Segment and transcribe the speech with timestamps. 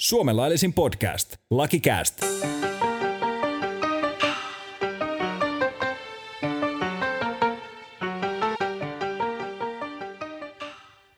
[0.00, 1.36] Suomen laillisin podcast.
[1.50, 2.22] Lucky Cast.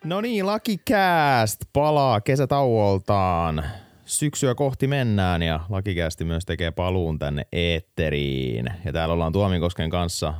[0.05, 3.65] No niin, Lucky Cast palaa kesätauoltaan.
[4.05, 8.67] Syksyä kohti mennään ja Lucky Cast myös tekee paluun tänne eetteriin.
[8.85, 10.35] Ja täällä ollaan Tuomikosken kanssa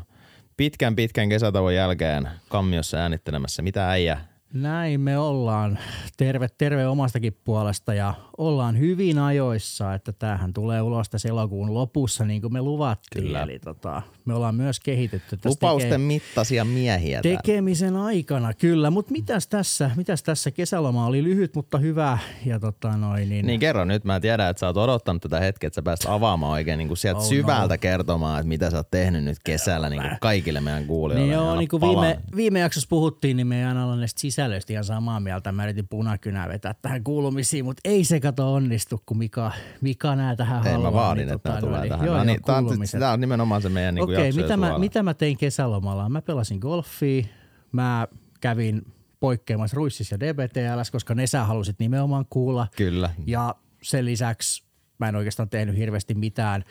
[0.57, 3.63] pitkän pitkän kesätauon jälkeen kammiossa äänittelemässä.
[3.63, 4.21] Mitä äijä
[4.53, 5.79] Näin me ollaan.
[6.17, 12.25] Terve, terve omastakin puolesta ja ollaan hyvin ajoissa, että tämähän tulee ulos tässä elokuun lopussa
[12.25, 13.25] niin kuin me luvattiin.
[13.25, 13.43] Kyllä.
[13.43, 17.41] Eli tota, me ollaan myös kehitetty tästä lupausten teke- mittaisia miehiä täällä.
[17.43, 18.91] tekemisen aikana, kyllä.
[18.91, 22.19] Mutta mitäs tässä, mitäs tässä kesäloma oli lyhyt, mutta hyvä.
[22.47, 25.67] Ja tota noin, niin, Niin kerro nyt, mä tiedän, että sä oot odottanut tätä hetkeä,
[25.67, 27.29] että sä pääst avaamaan oikein niin kuin sieltä Oh no.
[27.29, 31.27] syvältä kertomaan, että mitä sä oot tehnyt nyt kesällä niin kuin kaikille meidän kuulijoille.
[31.27, 34.73] Niin joo, niin kuin viime, viime jaksossa puhuttiin, niin me ei aina olla näistä sisällöistä
[34.73, 35.53] ihan samaa mieltä.
[35.53, 40.37] Mä yritin punakynää vetää tähän kuulumisiin, mutta ei se kato onnistu, kun Mika, Mika nää
[40.37, 40.91] tähän Ei, haluaa.
[40.91, 42.07] mä vaadin, niin että tota tulee noin, tähän.
[42.07, 42.65] Joo, no, niin, tää, on,
[42.99, 46.09] tää on nimenomaan se meidän niin Okei, mitä mä, mitä mä tein kesälomalla?
[46.09, 47.25] Mä pelasin golfia,
[47.73, 48.09] mä
[48.41, 48.83] kävin
[49.21, 52.67] poikkeamassa Ruississa ja DBTLS, koska ne sä halusit nimenomaan kuulla.
[52.77, 53.11] Kyllä.
[53.27, 54.65] Ja sen lisäksi
[54.99, 56.65] mä en oikeastaan tehnyt hirveästi mitään.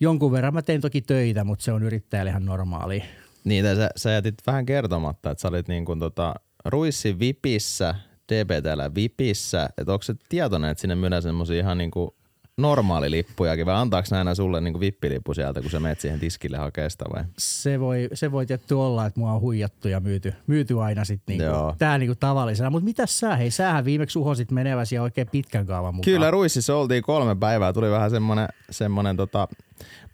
[0.00, 3.02] Jonkun verran mä tein toki töitä, mutta se on yrittäjälle ihan normaali.
[3.44, 7.94] Niitä sä, sä jätit vähän kertomatta, että sä olit niin kuin tota Ruissin Vipissä,
[8.32, 12.10] DBTllä Vipissä, että onko se tietoinen, että sinne myydään semmosia ihan niin kuin
[12.56, 16.90] normaalilippujakin vai antaako näinä sulle niin kuin vippilippu sieltä, kun sä menet siihen tiskille hakee
[16.90, 17.24] sitä vai?
[17.38, 21.36] Se voi, se voi tietty olla, että mua on huijattu ja myyty, myyty aina sitten
[21.36, 21.62] Joo.
[21.62, 22.70] niinku, tää niinku tavallisena.
[22.70, 26.14] Mutta mitäs sä, hei sähän viimeksi uhosit meneväsi ja oikein pitkän kaavan mukaan.
[26.14, 29.48] Kyllä Ruississa oltiin kolme päivää, tuli vähän semmonen, semmonen tota,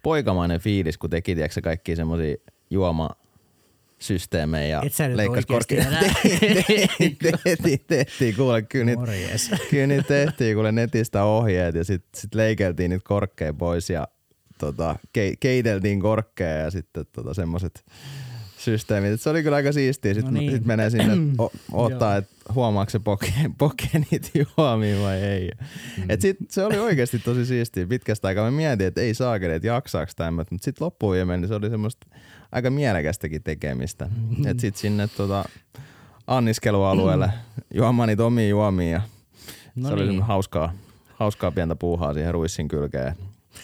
[0.03, 2.35] poikamainen fiilis, kun teki tiedätkö, kaikki semmosia
[2.69, 3.09] juoma
[4.03, 6.01] systeemejä ja Et sä nyt leikkasi enää.
[6.67, 9.51] tehtiin, tehtiin, tehtiin, kuule, kyllä niitä, Morjes.
[9.69, 14.07] kyllä niitä tehtiin kuule netistä ohjeet ja sitten sit leikeltiin niitä korkkeja pois ja
[14.57, 17.83] tota, ke, keiteltiin korkkeja ja sitten tota, semmoiset
[18.63, 19.11] systeemit.
[19.11, 20.13] Et se oli kyllä aika siistiä.
[20.13, 20.51] Sitten No niin.
[20.51, 21.13] sit menee sinne
[21.43, 25.51] o, ottaa, että huomaako se poke, poke niitä juomia vai ei.
[25.97, 26.03] Mm.
[26.09, 27.87] Et sit, se oli oikeasti tosi siistiä.
[27.87, 30.31] Pitkästä aikaa mä mietin, että ei saakeli, että jaksaako tämä.
[30.31, 32.07] Mutta sitten loppuun viimein niin se oli semmoista
[32.51, 34.05] aika mielekästäkin tekemistä.
[34.05, 34.47] Mm.
[34.47, 35.45] Että sitten sinne tota,
[36.27, 37.29] anniskelualueelle
[37.73, 39.01] juomaan niitä omia juomia ja
[39.75, 40.07] No se oli niin.
[40.07, 40.73] semmoinen hauskaa,
[41.15, 43.15] hauskaa pientä puuhaa siihen ruissin kylkeen.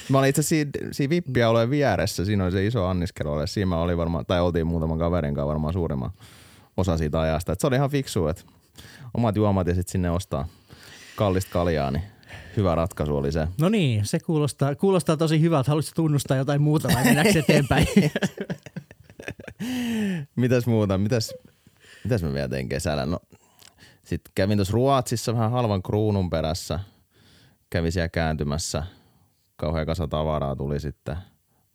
[0.10, 3.48] Mä olin itse siinä, siinä vippialueen vieressä, siinä oli se iso anniskelualue.
[3.48, 6.12] Siinä mä olin varmaan, tai oltiin muutaman kaverin kanssa varmaan suurimman
[6.78, 7.54] osa siitä ajasta.
[7.54, 8.44] Et se oli ihan fiksu, että
[9.14, 10.48] omat juomat ja sitten sinne ostaa
[11.16, 12.04] kallista kaljaa, niin
[12.58, 13.48] hyvä ratkaisu oli se.
[13.62, 15.72] No niin, se kuulostaa, kuulostaa tosi hyvältä.
[15.72, 17.88] Haluaisitko tunnustaa jotain muuta vai mennäänkö eteenpäin?
[20.36, 20.98] Mitäs muuta?
[20.98, 21.34] Mitäs,
[22.04, 23.06] mitäs mä vielä tein kesällä?
[23.06, 23.20] No,
[24.04, 26.80] sitten kävin tuossa Ruotsissa vähän halvan kruunun perässä.
[27.70, 28.84] Kävin siellä kääntymässä.
[29.60, 31.18] Kauhean kasa tavaraa tuli sitten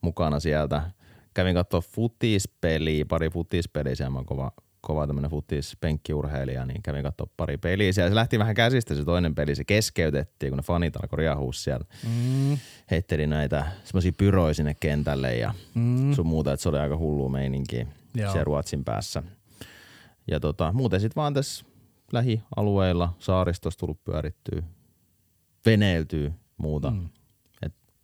[0.01, 0.81] mukana sieltä.
[1.33, 3.95] Kävin katsoa futispeliä, pari futispeliä.
[3.95, 4.51] Siellä mä oon kova,
[4.81, 7.91] kova tämmönen futispenkkiurheilija, niin kävin katsoa pari peliä.
[7.93, 9.55] Siellä se lähti vähän käsistä se toinen peli.
[9.55, 11.85] Se keskeytettiin, kun ne fanit alkoi riahua siellä.
[12.03, 12.57] mm,
[12.91, 16.13] Heitteli näitä semmoisia pyroja sinne kentälle ja mm.
[16.13, 17.77] sun muuta, että se oli aika hullu meininki
[18.15, 18.31] Joo.
[18.31, 19.23] siellä Ruotsin päässä.
[20.31, 21.65] Ja tota, muuten sitten vaan tässä
[22.11, 24.63] lähialueilla saaristossa tullut pyörittyä,
[25.65, 26.91] veneiltyy muuta.
[26.91, 27.09] Mm.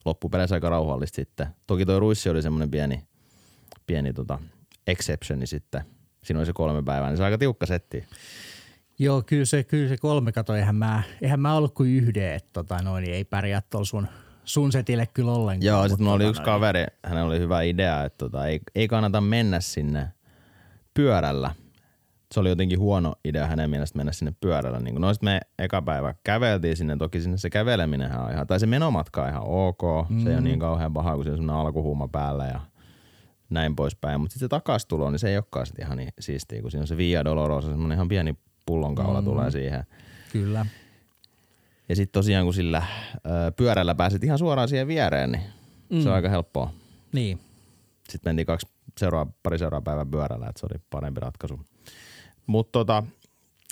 [0.05, 1.47] Loppupeleissä aika rauhallista sitten.
[1.67, 3.03] Toki toi Ruissi oli semmoinen pieni,
[3.87, 4.39] pieni tota
[4.87, 5.81] exceptioni sitten.
[6.23, 8.03] Siinä oli se kolme päivää, niin se on aika tiukka setti.
[8.99, 12.49] Joo, kyllä se, kyllä se kolme kato, eihän mä, eihän mä ollut kuin yhden, että
[12.53, 14.07] tota, noin, ei pärjää tuolla sun,
[14.43, 15.65] sun setille kyllä ollenkaan.
[15.65, 18.87] Joo, sitten mulla oli tota yksi kaveri, hänellä oli hyvä idea, että tota, ei, ei
[18.87, 20.07] kannata mennä sinne
[20.93, 21.55] pyörällä.
[22.31, 24.79] Se oli jotenkin huono idea hänen mielestä mennä sinne pyörällä.
[24.79, 28.47] Niin kun, no sit me eka päivä käveltiin sinne, toki sinne se käveleminen on ihan,
[28.47, 30.09] tai se menomatka on ihan ok.
[30.09, 30.23] Mm.
[30.23, 32.59] Se ei ole niin kauhean paha, kun se on alkuhuuma päällä ja
[33.49, 34.21] näin poispäin.
[34.21, 36.87] Mutta sitten se takastulo, niin se ei olekaan sit ihan niin siistiä, kun siinä on
[36.87, 39.25] se Via Dolorosa, semmoinen ihan pieni pullonkaula mm.
[39.25, 39.83] tulee siihen.
[40.31, 40.65] Kyllä.
[41.89, 42.83] Ja sitten tosiaan kun sillä
[43.15, 45.43] ö, pyörällä pääset ihan suoraan siihen viereen, niin
[45.89, 46.01] mm.
[46.01, 46.73] se on aika helppoa.
[47.13, 47.39] Niin.
[48.09, 48.67] Sitten mentiin kaksi
[48.97, 51.59] seuraa, pari seuraa päivän pyörällä, että se oli parempi ratkaisu.
[52.51, 53.03] Mutta tota,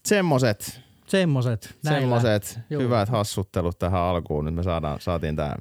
[0.05, 1.77] semmoset, Semmoset.
[1.83, 1.99] näillä.
[1.99, 2.81] semmoset Joo.
[2.81, 4.45] hyvät hassuttelut tähän alkuun.
[4.45, 5.55] Nyt me saadaan, saatiin tämä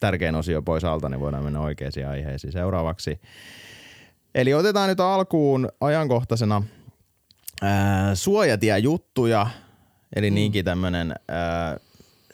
[0.00, 3.20] tärkein osio pois alta, niin voidaan mennä oikeisiin aiheisiin seuraavaksi.
[4.34, 6.62] Eli otetaan nyt alkuun ajankohtaisena
[7.62, 9.46] ää, suojatiejuttuja,
[10.16, 10.34] eli mm.
[10.34, 11.76] niinkin tämmönen ää,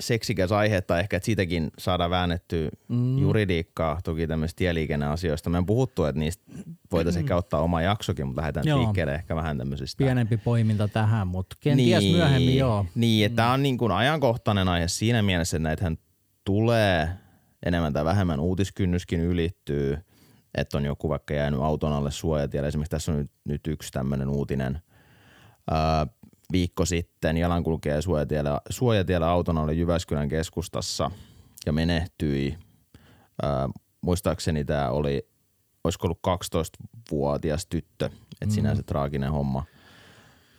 [0.06, 3.18] seksikäs aihe, tai ehkä että siitäkin saadaan väännettyä mm.
[3.18, 5.50] juridiikkaa, toki tämmöistä tieliikenneasioista.
[5.50, 6.44] Me on puhuttu, että niistä
[6.92, 7.24] voitaisiin mm.
[7.24, 8.78] ehkä ottaa oma jaksokin, mutta lähdetään joo.
[8.78, 10.04] liikkeelle ehkä vähän tämmöisistä.
[10.04, 12.86] Pienempi poiminta tähän, mutta kenties niin, myöhemmin joo.
[12.94, 13.36] Niin, että mm.
[13.36, 15.98] tämä on niin kuin ajankohtainen aihe siinä mielessä, että näitähän
[16.44, 17.08] tulee
[17.66, 19.98] enemmän tai vähemmän uutiskynnyskin ylittyy,
[20.54, 22.68] että on joku vaikka jäänyt auton alle suojatielle.
[22.68, 24.82] Esimerkiksi tässä on nyt, nyt yksi tämmöinen uutinen
[25.70, 26.06] ää,
[26.52, 31.10] viikko sitten jalankulkija suojatiellä, suojatiellä auton alle Jyväskylän keskustassa
[31.66, 32.58] ja menehtyi.
[33.42, 33.68] Ää,
[34.00, 35.28] muistaakseni tämä oli,
[35.84, 38.50] olisiko ollut 12-vuotias tyttö, että mm.
[38.50, 39.64] sinänsä traaginen homma.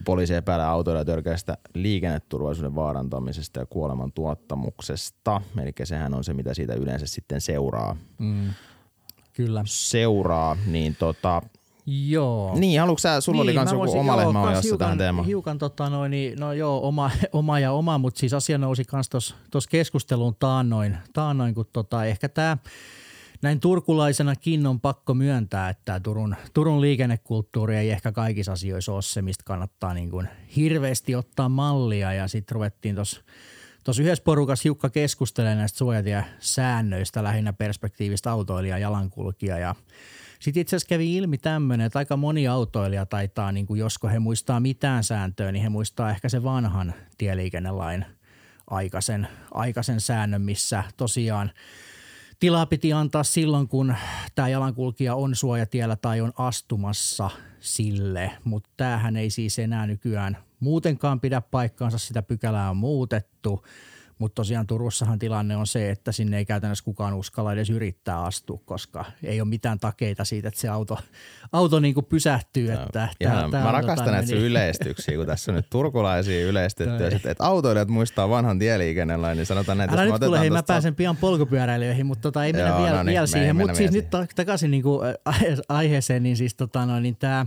[0.06, 5.42] Poliisi epäilee autoilla törkeästä liikenneturvallisuuden vaarantamisesta ja kuoleman tuottamuksesta.
[5.62, 7.98] Eli sehän on se, mitä siitä yleensä sitten seuraa.
[8.18, 8.50] Mm.
[9.34, 9.64] Kyllä.
[9.66, 11.42] Seuraa, niin tota,
[11.86, 12.56] Joo.
[12.60, 15.28] Niin, haluatko sä, sulla niin, oli kans joku oma lehmä ojassa tähän teemaan?
[15.28, 19.10] Hiukan tota noin, niin, no joo, oma, oma ja oma, mutta siis asia nousi kans
[19.10, 22.58] tuossa keskusteluun taannoin, taannoin kun tota, ehkä tämä
[23.42, 29.22] näin turkulaisenakin on pakko myöntää, että Turun, Turun liikennekulttuuri ei ehkä kaikissa asioissa ole se,
[29.22, 32.14] mistä kannattaa niin kuin hirveästi ottaa mallia.
[32.14, 33.22] Ja sitten ruvettiin tuossa
[33.84, 39.58] Tuossa yhdessä porukassa hiukka keskustelemaan näistä suojatiesäännöistä lähinnä perspektiivistä autoilija ja jalankulkija.
[39.58, 39.76] Ja
[40.40, 44.20] sitten itse asiassa kävi ilmi tämmöinen, että aika moni autoilija taitaa, niin kuin josko he
[44.20, 48.06] muistaa mitään sääntöä, niin he muistaa ehkä se vanhan tieliikennelain
[48.70, 51.52] aikaisen, aikaisen säännön, missä tosiaan–
[52.40, 53.96] tilaa piti antaa silloin, kun
[54.36, 57.30] tämä jalankulkija on suojatiellä tai on astumassa
[57.60, 63.60] sille, mutta tämähän ei siis enää nykyään muutenkaan pidä paikkaansa, sitä pykälää on muutettu–
[64.20, 68.60] mutta tosiaan Turussahan tilanne on se, että sinne ei käytännössä kukaan uskalla edes yrittää astua,
[68.66, 70.98] koska ei ole mitään takeita siitä, että se auto,
[71.52, 72.72] auto niin kuin pysähtyy.
[72.72, 74.44] Että tää, tää, tää mä rakastan näitä niin.
[74.44, 77.00] yleistyksiä, kun tässä on nyt turkulaisia yleistettyjä.
[77.00, 79.94] No sitten, että autoilijat muistaa vanhan tieliikennelain, niin sanotaan näitä.
[79.94, 83.04] Älä nyt kuule, hei, mä pääsen pian polkupyöräilijöihin, mutta tota, ei mennä Joo, vielä, no
[83.04, 83.56] niin, vielä siihen.
[83.56, 85.02] Mutta siis nyt takaisin niin kuin
[85.70, 87.46] aiheeseen, niin siis tota, no, niin tämä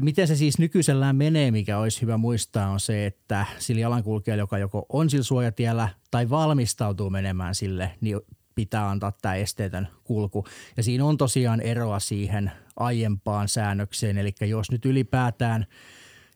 [0.00, 4.58] Miten se siis nykyisellään menee, mikä olisi hyvä muistaa, on se, että sillä jalankulkijalla, joka
[4.58, 5.79] joko on sillä suojatiellä
[6.10, 8.20] tai valmistautuu menemään sille, niin
[8.54, 10.46] pitää antaa tämä esteetön kulku.
[10.76, 15.66] Ja siinä on tosiaan eroa siihen aiempaan säännökseen, eli jos nyt ylipäätään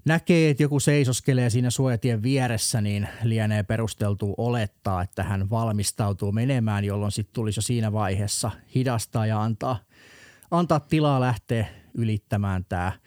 [0.05, 6.85] näkee, että joku seisoskelee siinä suojatien vieressä, niin lienee perusteltu olettaa, että hän valmistautuu menemään,
[6.85, 9.79] jolloin sitten tulisi jo siinä vaiheessa hidastaa ja antaa,
[10.51, 12.93] antaa tilaa lähteä ylittämään tämä–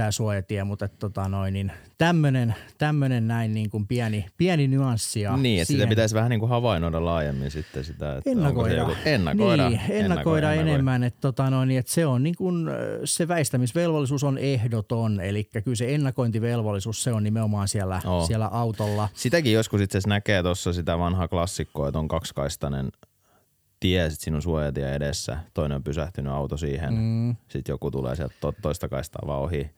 [0.00, 5.20] tämä suojatie, mutta tota noin, niin tämmöinen, tämmöinen näin niin kuin pieni, pieni nyanssi.
[5.20, 8.16] Ja niin, että sitä pitäisi vähän niin kuin havainnoida laajemmin sitten sitä.
[8.16, 8.74] Että ennakoida.
[8.74, 9.68] Joku, ennakoida.
[9.68, 12.66] Niin, ennakoida, ennakoida enemmän, että tota noin, niin että se on niin kuin,
[13.04, 18.26] se väistämisvelvollisuus on ehdoton, eli kyllä se ennakointivelvollisuus se on nimenomaan siellä, oh.
[18.26, 19.08] siellä autolla.
[19.14, 22.88] Sitäkin joskus itse asiassa näkee tuossa sitä vanhaa klassikkoa, että on kaksikaistainen
[23.80, 27.36] tie, sit sinun suojatie edessä, toinen on pysähtynyt auto siihen, mm.
[27.48, 29.70] sitten joku tulee sieltä to- toista kaistaa vaan ohi.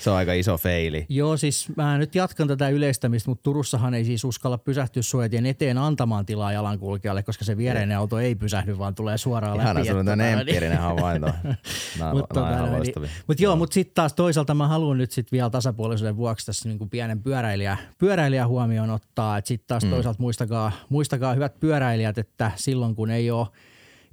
[0.00, 1.06] Se on aika iso feili.
[1.08, 5.78] Joo, siis mä nyt jatkan tätä yleistämistä, mutta Turussahan ei siis uskalla pysähtyä suojatien eteen
[5.78, 9.86] antamaan tilaa jalankulkijalle, koska se viereinen auto ei pysähdy, vaan tulee suoraan Ihana, läpi.
[9.86, 11.28] Ihana, sulla on empiirinen havainto.
[12.12, 16.16] mutta tota, niin, mut joo, mutta sitten taas toisaalta mä haluan nyt sitten vielä tasapuolisuuden
[16.16, 19.90] vuoksi tässä niinku pienen pyöräilijä, pyöräilijä huomioon ottaa, että sitten taas mm.
[19.90, 23.46] toisaalta muistakaa, muistakaa hyvät pyöräilijät, että silloin kun ei ole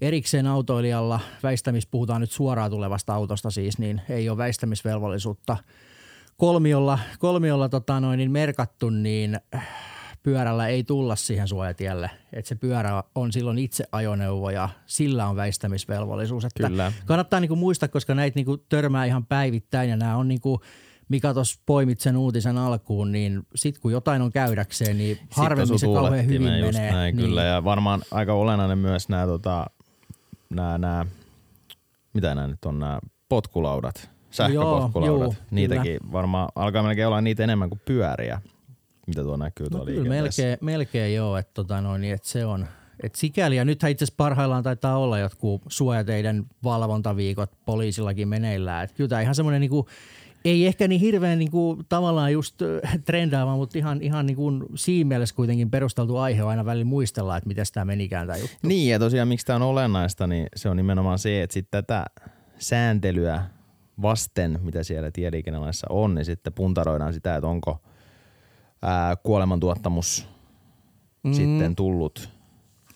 [0.01, 5.57] erikseen autoilijalla, väistämis, puhutaan nyt suoraan tulevasta autosta siis, niin ei ole väistämisvelvollisuutta
[6.37, 9.39] kolmiolla, kolmiolla tota noin, niin merkattu, niin
[10.23, 12.09] pyörällä ei tulla siihen suojatielle.
[12.33, 16.45] Että se pyörä on silloin itse ajoneuvo ja sillä on väistämisvelvollisuus.
[16.45, 16.91] Että Kyllä.
[17.05, 20.61] Kannattaa niinku muistaa, koska näitä niinku törmää ihan päivittäin ja nämä on niinku,
[21.09, 25.85] mikä tuossa poimit sen uutisen alkuun, niin sitten kun jotain on käydäkseen, niin harvemmin se
[25.85, 26.91] kauhean hyvin menee.
[26.91, 27.25] Näin, niin.
[27.25, 29.65] Kyllä ja varmaan aika olennainen myös nämä tota,
[30.49, 31.05] nämä, nämä,
[32.13, 32.99] mitä nämä nyt on, nämä
[33.29, 35.33] potkulaudat, sähköpotkulaudat.
[35.33, 36.11] Joo, Niitäkin kyllä.
[36.11, 38.41] varmaan alkaa melkein olla niitä enemmän kuin pyöriä,
[39.07, 42.67] mitä tuo näkyy tuolla no, kyllä melkein, melkein joo, että tota noin, että se on,
[43.03, 48.83] et sikäli, ja nythän itse asiassa parhaillaan taitaa olla jotkut suojateiden valvontaviikot poliisillakin meneillään.
[48.83, 49.87] Et kyllä tämä ihan semmoinen niinku
[50.45, 52.61] ei ehkä niin hirveän niin kuin, tavallaan just
[53.05, 57.37] trendaava, mutta ihan, ihan niin kuin siinä mielessä kuitenkin perusteltu aihe on aina välillä muistella,
[57.37, 58.57] että miten tämä menikään tämä juttu.
[58.63, 62.05] Niin ja tosiaan miksi tämä on olennaista, niin se on nimenomaan se, että sitten tätä
[62.57, 63.43] sääntelyä
[64.01, 67.81] vasten, mitä siellä tieliikennelaissa on, niin sitten puntaroidaan sitä, että onko
[68.81, 70.27] ää, kuolemantuottamus
[71.23, 71.33] mm.
[71.33, 72.29] sitten tullut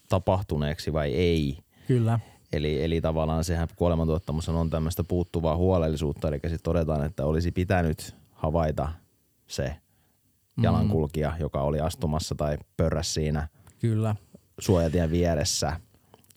[0.10, 1.58] tapahtuneeksi vai ei.
[1.88, 2.20] Kyllä.
[2.54, 8.16] Eli, eli tavallaan sehän kuolemantuottamus on tämmöistä puuttuvaa huolellisuutta, eli sitten todetaan, että olisi pitänyt
[8.32, 8.92] havaita
[9.48, 9.76] se
[10.62, 13.48] jalankulkija, joka oli astumassa tai pörräs siinä
[13.80, 14.16] Kyllä.
[14.60, 15.80] suojatien vieressä.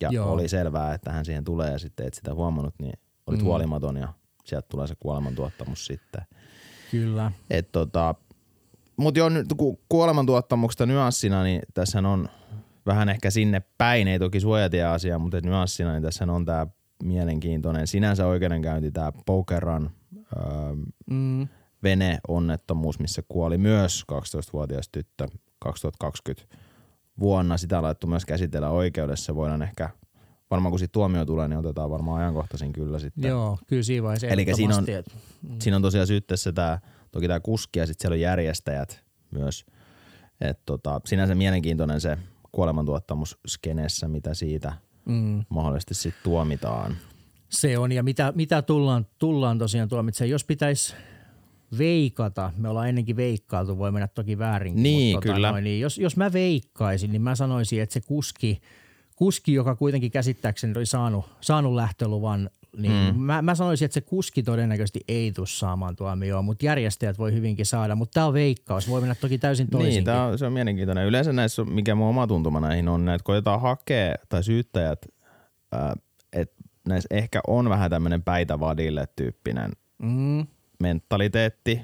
[0.01, 0.33] Ja Joo.
[0.33, 3.45] oli selvää, että hän siihen tulee ja sitten et sitä huomannut, niin olit mm.
[3.45, 4.09] huolimaton ja
[4.45, 6.23] sieltä tulee se kuolemantuottamus sitten.
[6.91, 7.33] Kyllä.
[7.51, 8.15] Et tota,
[8.97, 12.29] mutta joo, nyt ku, kuolemantuottamuksesta nyanssina, niin tässä on
[12.87, 16.67] vähän ehkä sinne päin, ei toki suojatie-asia, mutta et nyanssina, niin tässä on tämä
[17.03, 19.91] mielenkiintoinen sinänsä oikeudenkäynti, tämä Pokeran
[20.37, 20.45] öö,
[21.11, 21.49] Mm.
[21.83, 26.57] veneonnettomuus, missä kuoli myös 12-vuotias tyttö 2020
[27.21, 27.57] vuonna.
[27.57, 29.35] Sitä on laittu myös käsitellä oikeudessa.
[29.35, 29.91] Voidaan ehkä,
[30.51, 33.29] varmaan kun siitä tuomio tulee, niin otetaan varmaan ajankohtaisin kyllä sitten.
[33.29, 35.57] Joo, kyllä siinä vaiheessa Elikkä siinä on- että- Mm.
[35.61, 36.79] Siinä on tosiaan syytteessä tämä,
[37.11, 39.65] toki tämä kuski ja sitten siellä on järjestäjät myös.
[40.41, 42.19] Et tota, sinänsä mielenkiintoinen se
[42.55, 44.73] kuolemantuottamus skeneessä, mitä siitä
[45.07, 45.45] Mm.
[45.49, 46.97] mahdollisesti sitten tuomitaan.
[47.49, 50.31] Se on, ja mitä, mitä tullaan, tullaan tosiaan tuomitsemaan.
[50.31, 50.95] Jos pitäisi
[51.79, 54.83] veikata, me ollaan ennenkin veikkailtu, voi mennä toki väärinkin.
[54.83, 55.51] Niin, mutta kyllä.
[55.51, 58.61] Noin, niin jos, jos mä veikkaisin, niin mä sanoisin, että se kuski,
[59.17, 63.21] kuski joka kuitenkin käsittääkseni oli saanut, saanut lähtöluvan, niin mm.
[63.21, 67.67] mä, mä sanoisin, että se kuski todennäköisesti ei tule saamaan tuomioon, mutta järjestäjät voi hyvinkin
[67.67, 67.95] saada.
[67.95, 69.95] Mutta tämä on veikkaus, voi mennä toki täysin toisinkin.
[69.95, 71.07] Niin, tää on, se on mielenkiintoinen.
[71.07, 75.07] Yleensä näissä, mikä mun oma tuntuma näihin on, että koetaan hakea tai syyttäjät,
[76.33, 79.71] että näissä ehkä on vähän tämmöinen päitä vadille tyyppinen
[80.05, 80.47] Mm,
[80.81, 81.81] mentaliteetti.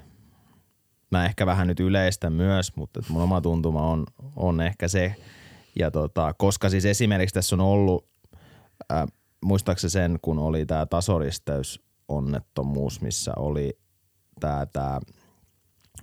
[1.11, 4.07] Mä ehkä vähän nyt yleistä myös, mutta mun oma tuntuma on,
[4.37, 5.15] on ehkä se.
[5.79, 8.07] Ja tota, koska siis esimerkiksi tässä on ollut,
[8.93, 9.07] äh,
[9.45, 13.79] muistaakseni sen, kun oli tämä tasoristeysonnettomuus, missä oli
[14.41, 15.01] tämä tää,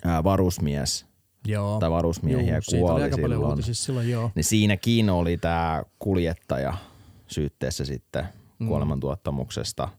[0.06, 1.06] ää, varusmies
[1.48, 1.80] joo.
[1.80, 3.44] tai varusmiehiä Juu, siitä oli kuoli aika silloin.
[3.44, 4.32] uutisissa silloin, joo.
[4.36, 6.74] Niin siinäkin oli tämä kuljettaja
[7.28, 8.26] syytteessä sitten
[8.60, 8.68] Mm.
[8.68, 9.90] kuolemantuottamuksesta.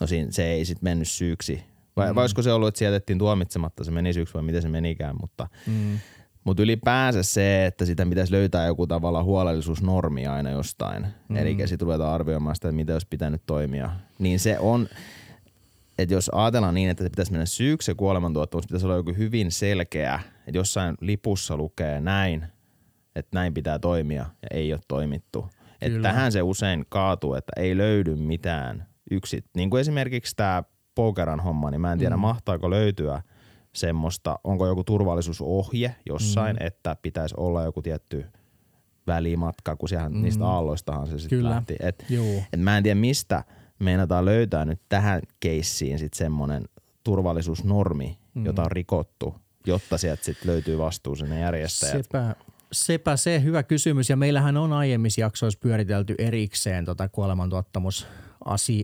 [0.00, 1.62] No siinä, se ei sitten mennyt syyksi.
[1.96, 2.14] Vai, Mm.
[2.14, 5.16] vai olisiko se ollut, että se jätettiin tuomitsematta, se meni syyksi vai miten se menikään,
[5.20, 5.98] mutta Mm.
[6.44, 11.06] Mutta ylipäänsä se, että sitä pitäisi löytää joku tavalla huolellisuusnormi aina jostain.
[11.28, 11.36] Mm.
[11.36, 13.90] Eli sitten ruvetaan arvioimaan sitä, että mitä olisi pitänyt toimia.
[14.18, 14.88] Niin se on,
[15.98, 19.52] että jos ajatellaan niin, että se pitäisi mennä syyksi se kuolemantuottamus, pitäisi olla joku hyvin
[19.52, 22.46] selkeä, että jossain lipussa lukee näin,
[23.16, 25.46] että näin pitää toimia ja ei ole toimittu.
[25.80, 29.44] Että tähän se usein kaatuu, että ei löydy mitään yksi.
[29.56, 30.62] Niin kuin esimerkiksi tämä
[30.94, 32.20] pokeran homma, niin mä en tiedä mm.
[32.20, 33.22] mahtaako löytyä
[33.72, 36.66] semmoista, onko joku turvallisuusohje jossain, mm.
[36.66, 38.26] että pitäisi olla joku tietty
[39.06, 40.22] välimatka, kun siellä mm.
[40.22, 41.76] niistä aalloistahan se sitten lähti.
[41.80, 42.42] Et, Juu.
[42.52, 43.44] et mä en tiedä mistä
[43.78, 46.64] meinataan löytää nyt tähän keissiin sitten semmoinen
[47.04, 48.46] turvallisuusnormi, mm.
[48.46, 49.34] jota on rikottu,
[49.66, 52.04] jotta sieltä sitten löytyy vastuullinen järjestäjät.
[52.04, 52.34] Sepä,
[52.72, 58.06] sepä se hyvä kysymys ja meillähän on aiemmissa jaksoissa pyöritelty erikseen tota kuolemantuottamus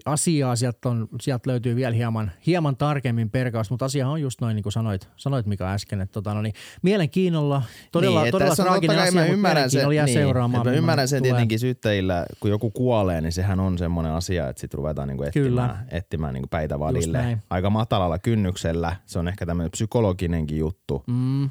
[0.04, 0.56] asiaa.
[0.56, 4.62] Sieltä, on, sieltä löytyy vielä hieman, hieman tarkemmin perkaus, mutta asia on just noin niin
[4.62, 9.12] kuin sanoit, sanoit Mika äsken, että tota, no niin, mielenkiinnolla, todella, niin, todella traaginen asia,
[9.12, 10.66] mä mutta ymmärrän sen, jää niin, seuraamaan.
[10.66, 11.32] mä ymmärrän sen tulee.
[11.32, 15.64] tietenkin syyttäjillä, kun joku kuolee, niin sehän on semmoinen asia, että sitten ruvetaan niinku Kyllä.
[15.64, 17.18] etsimään, etsimään niinku päitä Just vadille.
[17.18, 17.42] näin.
[17.50, 18.96] Aika matalalla kynnyksellä.
[19.06, 21.50] Se on ehkä tämmöinen psykologinenkin juttu Mm,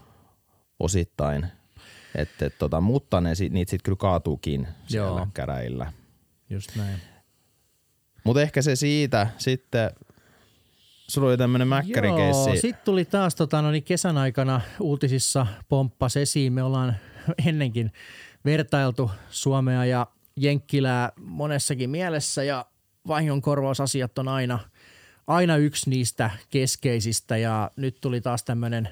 [0.79, 1.45] osittain.
[2.15, 5.27] Et, et, tota, mutta ne, niitä sitten kyllä kaatuukin siellä Joo.
[5.33, 5.93] käräjillä.
[6.49, 6.99] just näin.
[8.25, 9.91] Mutta ehkä se siitä sitten,
[11.07, 12.57] sulla oli tämmöinen Joo, mäkkärikeissi.
[12.61, 16.53] sitten tuli taas tota, no niin kesän aikana uutisissa pomppas esiin.
[16.53, 16.95] Me ollaan
[17.47, 17.91] ennenkin
[18.45, 22.65] vertailtu Suomea ja Jenkkilää monessakin mielessä ja
[23.07, 24.59] vahingonkorvausasiat on aina,
[25.27, 28.89] aina yksi niistä keskeisistä ja nyt tuli taas tämmöinen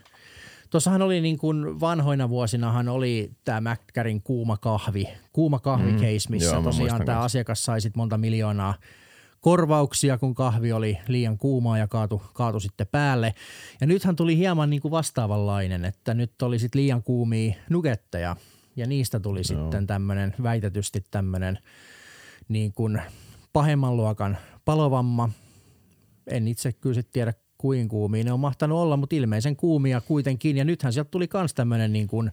[0.74, 6.62] Tuossahan oli niin kuin vanhoina vuosinahan oli tämä Mäkkärin kuuma kahvi, kuuma kahvikeis, missä Joo,
[6.62, 8.74] mä tosiaan tämä asiakas sai sit monta miljoonaa
[9.44, 13.34] korvauksia, kun kahvi oli liian kuumaa ja kaatu, kaatu sitten päälle.
[13.82, 18.36] Ja nythän tuli hieman niin kuin vastaavanlainen, että nyt oli sitten liian kuumia nuketteja
[18.76, 19.44] ja niistä tuli Joo.
[19.44, 21.60] sitten tämmöinen väitetysti tämmöinen
[22.48, 23.02] niin kuin
[23.54, 25.30] pahemman luokan palovamma.
[26.28, 30.58] En itse kyllä sit tiedä kuin kuumia ne on mahtanut olla, mutta ilmeisen kuumia kuitenkin.
[30.58, 32.32] Ja nythän sieltä tuli kans tämmöinen niin kuin,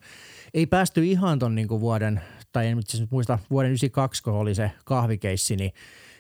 [0.55, 2.21] ei päästy ihan ton niin kuin vuoden,
[2.53, 2.79] tai en
[3.11, 5.73] muista vuoden 92, kun oli se kahvikeissi, niin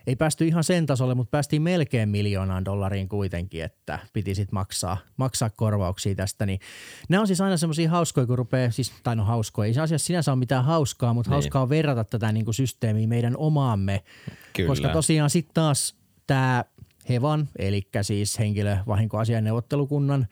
[0.06, 4.96] ei päästy ihan sen tasolle, mutta päästiin melkein miljoonaan dollariin kuitenkin, että piti sitten maksaa,
[5.16, 6.46] maksaa korvauksia tästä.
[6.46, 6.60] Niin
[7.08, 10.06] nämä on siis aina semmoisia hauskoja, kun rupeaa, siis, tai no hauskoja, ei se asiassa
[10.06, 11.32] sinänsä ole mitään hauskaa, mutta Niin.
[11.32, 11.42] niin.
[11.42, 14.02] hauskaa on verrata tätä niin kuin systeemiä meidän omaamme.
[14.56, 14.68] Kyllä.
[14.68, 15.94] Koska tosiaan sitten taas
[16.26, 16.64] tämä
[17.08, 20.26] Hevan, eli siis henkilövahinkoasian neuvottelukunnan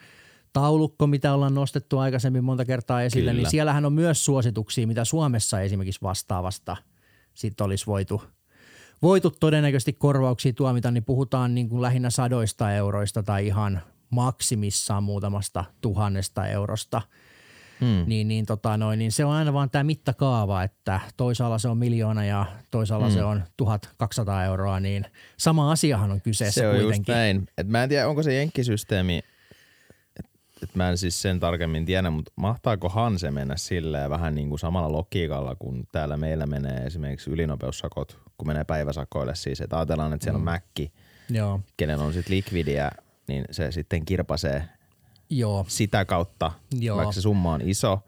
[0.53, 3.43] taulukko, mitä ollaan nostettu aikaisemmin monta kertaa esille, Kyllä.
[3.43, 6.77] niin siellähän on myös suosituksia, mitä Suomessa esimerkiksi vastaavasta
[7.35, 8.23] sitten olisi voitu,
[9.03, 15.65] voitu todennäköisesti korvauksia tuomita, niin puhutaan niin kuin lähinnä sadoista euroista tai ihan maksimissaan muutamasta
[15.81, 17.03] tuhannesta eurosta.
[17.81, 18.05] mm.
[18.07, 21.79] niin, niin, tota noin, niin se on aina vaan tämä mittakaava, että toisaalla se on
[21.79, 23.15] miljoona ja toisaalla mm.
[23.15, 26.97] se on 1200 euroa, niin sama asiahan on kyseessä se on kuitenkin.
[26.97, 27.49] Just näin.
[27.59, 29.21] Et mä en tiedä, onko se jenkkisysteemi,
[30.63, 34.59] että mä en siis sen tarkemmin tiedä, mutta mahtaakohan se mennä silleen vähän niin kuin
[34.59, 40.25] samalla logiikalla, kun täällä meillä menee esimerkiksi ylinopeussakot, kun menee päiväsakoille siis, että ajatellaan, että
[40.25, 40.43] siellä mm.
[40.43, 40.93] on mäkki,
[41.31, 41.61] Joo.
[41.77, 42.91] kenen on sitten likvidiä,
[43.29, 44.65] niin se sitten kirpasee
[45.31, 45.65] Joo.
[45.69, 46.97] sitä kautta, Joo.
[46.97, 48.01] vaikka se summa on iso,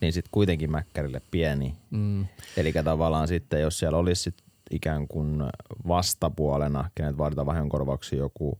[0.00, 1.76] niin sitten kuitenkin mäkkärille pieni.
[1.90, 2.26] Mm.
[2.56, 4.36] Eli tavallaan sitten, jos siellä olisi sit
[4.70, 5.42] ikään kuin
[5.88, 8.58] vastapuolena, kenet vaaditaan vahingonkorvauksia joku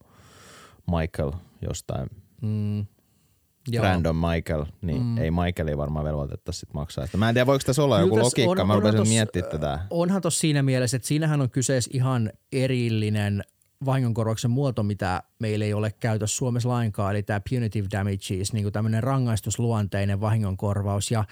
[0.90, 2.10] Michael jostain
[2.42, 2.86] mm.
[3.72, 3.84] Joo.
[3.84, 5.18] random Michael, niin mm.
[5.18, 7.06] ei Michaeli varmaan velvoitetta sit maksaa.
[7.16, 9.78] Mä en tiedä, voiko tässä olla Kyllä joku logiikka, on, mä rupesin miettimään tätä.
[9.90, 13.44] Onhan tuossa siinä mielessä, että siinähän on kyseessä ihan erillinen
[13.84, 18.72] vahingonkorvauksen muoto, mitä meillä ei ole käytössä Suomessa lainkaan, eli tämä punitive damages, niin kuin
[18.72, 21.10] tämmöinen rangaistusluonteinen vahingonkorvaus.
[21.10, 21.24] Ja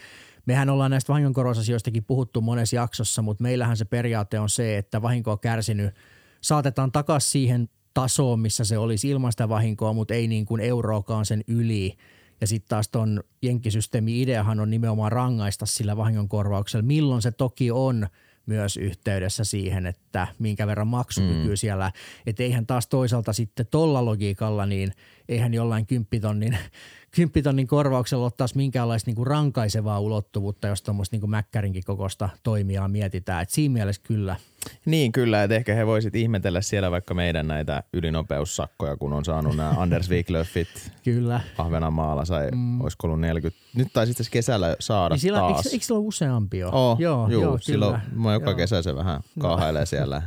[0.46, 5.32] mehän ollaan näistä vahingonkorvausasioistakin puhuttu monessa jaksossa, mutta meillähän se periaate on se, että vahinko
[5.32, 5.94] on kärsinyt,
[6.40, 11.26] saatetaan takaisin siihen tasoon, missä se olisi ilman sitä vahinkoa, mutta ei niin kuin euroakaan
[11.26, 11.96] sen yli.
[12.40, 18.06] Ja sitten taas tuon jenkkisysteemi ideahan on nimenomaan rangaista sillä vahingonkorvauksella, milloin se toki on–
[18.48, 21.56] myös yhteydessä siihen, että minkä verran maksukykyä mm.
[21.56, 21.92] siellä.
[22.26, 24.92] Että eihän taas toisaalta sitten tolla logiikalla, niin
[25.28, 26.58] eihän jollain kymppitonnin,
[27.16, 33.42] kymppitonnin korvauksella taas minkäänlaista niinku rankaisevaa ulottuvuutta, jos tuommoista niinku Mäkkärinkin kokosta toimijaa mietitään.
[33.42, 34.36] Et siinä mielessä kyllä.
[34.84, 39.56] Niin kyllä, että ehkä he voisit ihmetellä siellä vaikka meidän näitä ylinopeussakkoja, kun on saanut
[39.56, 40.68] nämä Anders Wiklöfit
[41.04, 41.40] kyllä.
[41.58, 42.80] Ahvenanmaalla sai, mm.
[42.80, 45.56] olisiko ollut 40, nyt taisi itse kesällä saada niin sillä, taas.
[45.66, 46.70] Eikö, eikö sillä ole useampi jo?
[46.72, 48.56] Oh, joo, joo, joo silloin mä joka joo.
[48.56, 50.22] kesä se vähän kaahailee siellä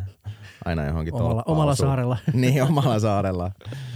[0.65, 2.17] aina johonkin omalla, omalla saarella.
[2.34, 3.51] niin, omalla saarella.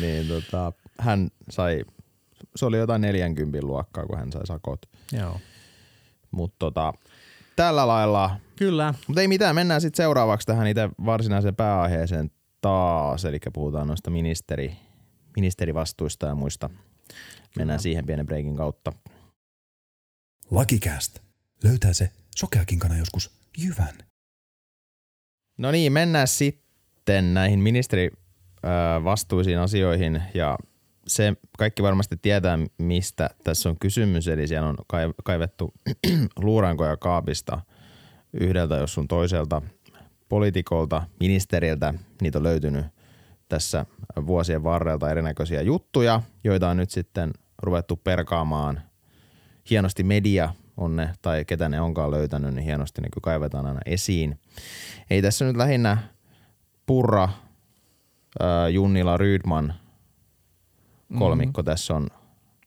[0.00, 1.84] niin tota, hän sai,
[2.56, 4.80] se oli jotain 40 luokkaa, kun hän sai sakot.
[5.12, 5.40] Joo.
[6.30, 6.92] Mutta tota,
[7.56, 8.36] tällä lailla.
[8.56, 8.94] Kyllä.
[9.06, 14.76] Mutta ei mitään, mennään sitten seuraavaksi tähän itse varsinaiseen pääaiheeseen taas, eli puhutaan noista ministeri,
[15.36, 16.70] ministerivastuista ja muista.
[17.56, 17.78] Mennään Kyllä.
[17.78, 18.92] siihen pienen breikin kautta.
[20.50, 21.18] Lakikääst.
[21.64, 23.98] Löytää se sokeakinkana joskus jyvän.
[25.58, 27.60] No niin, mennään sitten näihin
[28.62, 30.58] ministerivastuisiin asioihin ja
[31.06, 34.28] se kaikki varmasti tietää, mistä tässä on kysymys.
[34.28, 34.76] Eli siellä on
[35.24, 35.74] kaivettu
[36.36, 37.60] luurankoja kaapista
[38.32, 39.62] yhdeltä, jos sun toiselta
[40.28, 41.94] poliitikolta, ministeriltä.
[42.22, 42.86] Niitä on löytynyt
[43.48, 43.86] tässä
[44.26, 47.30] vuosien varrelta erinäköisiä juttuja, joita on nyt sitten
[47.62, 48.82] ruvettu perkaamaan.
[49.70, 54.38] Hienosti media on ne, tai ketä ne onkaan löytänyt, niin hienosti ne kaivetaan aina esiin.
[55.10, 55.98] Ei tässä nyt lähinnä
[56.86, 57.28] Purra,
[58.70, 59.74] Junnila, Rydman–
[61.18, 61.70] kolmikko mm-hmm.
[61.72, 62.08] tässä on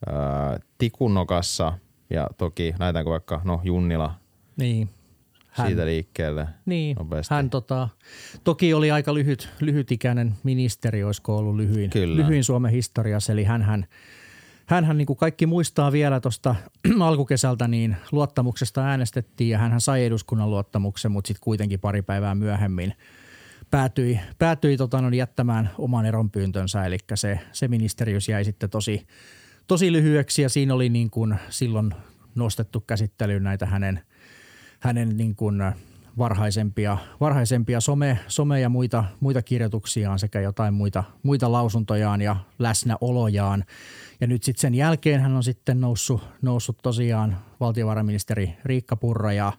[0.05, 1.73] ää, Tikunnokassa
[2.09, 4.15] ja toki lähdetäänkö vaikka no Junnila
[4.57, 4.89] niin.
[5.47, 7.33] Hän, siitä liikkeelle Niin, nopeasti.
[7.33, 7.89] hän tota,
[8.43, 13.85] toki oli aika lyhyt, lyhytikäinen ministeri, olisiko ollut lyhyin, lyhyin Suomen historiassa, eli hän, hän
[14.65, 16.55] Hänhän niin kuin kaikki muistaa vielä tuosta
[16.99, 22.93] alkukesältä, niin luottamuksesta äänestettiin ja hän sai eduskunnan luottamuksen, mutta sitten kuitenkin pari päivää myöhemmin–
[23.73, 29.07] päätyi, päätyi tota, no, jättämään oman eronpyyntönsä, eli se, se ministeriös jäi sitten tosi,
[29.67, 31.93] tosi lyhyeksi ja siinä oli niin kuin silloin
[32.35, 33.99] nostettu käsittelyyn näitä hänen,
[34.79, 35.61] hänen niin kuin
[36.17, 43.63] varhaisempia, varhaisempia some, some ja muita, muita kirjoituksiaan sekä jotain muita, muita lausuntojaan ja läsnäolojaan.
[44.21, 49.53] Ja nyt sitten sen jälkeen hän on sitten noussut, noussut tosiaan valtiovarainministeri Riikka Purra ja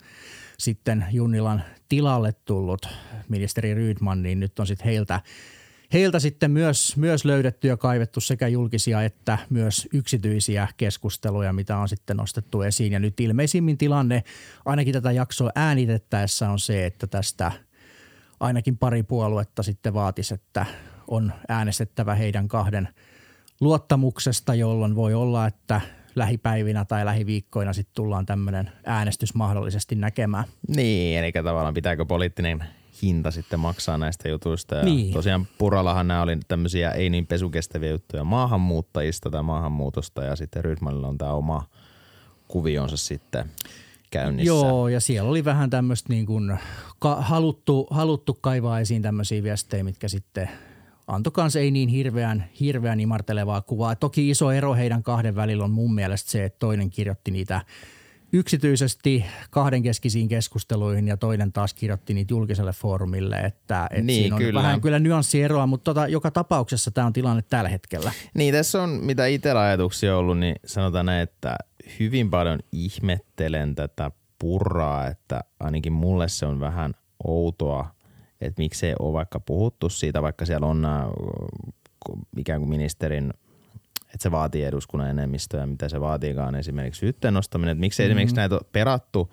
[0.59, 2.89] sitten Junnilan tilalle tullut
[3.29, 5.21] ministeri Rydman, niin nyt on sitten heiltä,
[5.93, 11.89] heiltä sitten myös, myös löydetty ja kaivettu sekä julkisia että myös yksityisiä keskusteluja, mitä on
[11.89, 12.93] sitten nostettu esiin.
[12.93, 14.25] Ja nyt ilmeisimmin tilanne
[14.65, 17.53] ainakin tätä jaksoa äänitettäessä on se, että tästä
[18.41, 20.67] ainakin pari puoluetta sitten vaatisi, että
[21.09, 22.89] on äänestettävä heidän kahden
[23.61, 25.81] luottamuksesta, jolloin voi olla, että
[26.17, 30.45] lähipäivinä tai lähiviikkoina sitten tullaan tämmöinen äänestys mahdollisesti näkemään.
[30.77, 32.65] Niin, eli tavallaan pitääkö poliittinen
[33.03, 34.75] hinta sitten maksaa näistä jutuista.
[34.75, 35.13] Ja niin.
[35.13, 41.09] Tosiaan Purallahan nämä oli tämmöisiä ei niin pesukestäviä juttuja maahanmuuttajista tai maahanmuutosta ja sitten Rydmanilla
[41.09, 41.69] on tämä oma
[42.49, 43.51] kuvionsa sitten
[44.11, 44.47] käynnissä.
[44.47, 46.59] Joo, ja siellä oli vähän tämmöistä niin kuin
[46.99, 50.51] ka- haluttu, haluttu kaivaa esiin tämmöisiä viestejä, mitkä sitten
[51.07, 53.97] antoi kanssa ei niin hirveän, hirveän imartelevaa kuvaa.
[53.97, 57.61] Toki iso ero heidän kahden välillä on mun mielestä se, että toinen kirjoitti niitä
[58.33, 64.43] yksityisesti kahdenkeskisiin keskusteluihin ja toinen taas kirjoitti niitä julkiselle foorumille, että, että niin, siinä on
[64.43, 64.63] kyllä.
[64.63, 68.13] vähän kyllä nyanssieroa, mutta tota, joka tapauksessa tämä on tilanne tällä hetkellä.
[68.35, 71.57] Niin, tässä on mitä itsellä ajatuksia ollut, niin sanotaan näin, että
[72.01, 77.94] hyvin paljon ihmettelen tätä purraa, että ainakin mulle se on vähän outoa,
[78.47, 81.09] että miksei ole vaikka puhuttu siitä, vaikka siellä on nämä
[82.37, 83.33] ikään kuin ministerin
[84.15, 87.73] että se vaatii eduskunnan enemmistöä, mitä se vaatiikaan esimerkiksi syytteen nostaminen.
[87.73, 88.11] Että miksei mm-hmm.
[88.11, 89.33] esimerkiksi näitä ole perattu,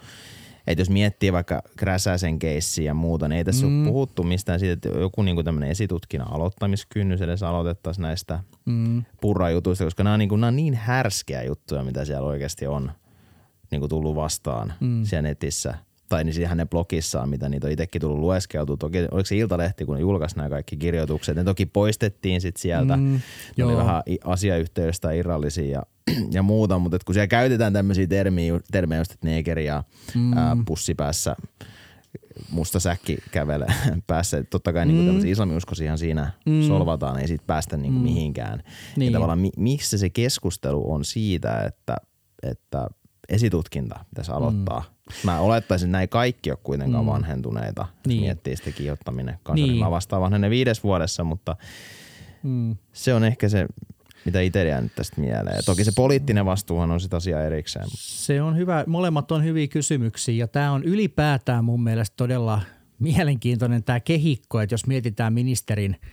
[0.68, 3.82] että jos miettii vaikka Kräsäsen keissiä ja muuta, niin ei tässä mm.
[3.82, 9.04] ole puhuttu mistään siitä, että joku niin tämmöinen esitutkinnan aloittamiskynnys edes aloitettaisiin näistä mm.
[9.22, 12.92] purrajutuista, koska nämä on, niin kuin, nämä on niin härskeä juttuja, mitä siellä oikeasti on
[13.72, 15.04] niin kuin tullut vastaan mm.
[15.04, 15.78] siellä netissä–
[16.12, 18.78] tai niin hänen blogissaan, mitä niitä on itsekin tullut lueskeltua.
[18.78, 21.36] Toki oliko se Iltalehti, kun ne julkaisi nämä kaikki kirjoitukset.
[21.36, 22.98] Ne toki poistettiin sitten sieltä.
[22.98, 23.20] Mm,
[23.58, 25.84] ne oli vähän asiayhteydestä irrallisia ja,
[26.38, 29.84] ja muuta, mutta kun siellä käytetään tämmöisiä termiä, termejä, että negeri ja
[30.16, 30.38] mm.
[30.38, 31.36] ää, pussi päässä
[32.50, 33.66] musta säkki kävele
[34.08, 34.44] päässä.
[34.44, 35.18] Totta kai niinku mm.
[35.18, 36.68] niin islamiuskoisihan siinä mm.
[36.68, 38.00] solvataan, ei siitä päästä niin mm.
[38.00, 38.64] mihinkään.
[38.96, 39.12] Niin.
[39.12, 41.96] Ja tavallaan mi- missä se keskustelu on siitä, että,
[42.44, 42.88] että
[43.30, 44.80] esitutkinta pitäisi aloittaa.
[44.80, 45.16] Mm.
[45.24, 47.12] Mä olettaisin, että näin kaikki ole kuitenkaan mm.
[47.12, 48.22] vanhentuneita, niin.
[48.22, 49.68] miettii sitä kiihottaminen kanssa.
[49.68, 49.80] Niin.
[49.80, 51.56] Mä vastaan vanhenen viides vuodessa, mutta
[52.44, 52.76] mm.
[52.94, 53.66] se on ehkä se,
[54.26, 55.66] mitä itse jäänyt tästä mieleen.
[55.66, 57.86] Toki se poliittinen vastuuhan on sitä asiaa erikseen.
[57.90, 58.84] Se on hyvä.
[58.88, 62.62] Molemmat on hyviä kysymyksiä ja tämä on ylipäätään mun mielestä todella
[63.00, 65.96] mielenkiintoinen tämä kehikko, että jos mietitään ministerin–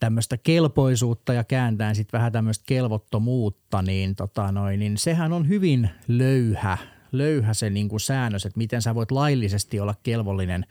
[0.00, 5.90] tämmöistä kelpoisuutta ja kääntään sitten vähän tämmöistä kelvottomuutta, niin, tota noin, niin sehän on hyvin
[6.08, 6.78] löyhä,
[7.12, 10.66] löyhä se niin kuin säännös, että miten sä voit laillisesti olla kelvollinen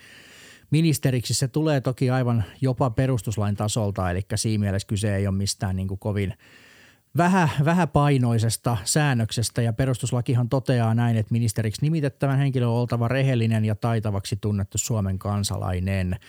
[0.71, 1.33] ministeriksi.
[1.33, 5.87] Se tulee toki aivan jopa perustuslain tasolta, eli siinä mielessä kyse ei ole mistään niin
[5.87, 6.33] kuin kovin
[7.17, 13.75] vähä, vähäpainoisesta säännöksestä ja perustuslakihan toteaa näin, että ministeriksi nimitettävän henkilö on oltava rehellinen ja
[13.75, 16.15] taitavaksi tunnettu Suomen kansalainen–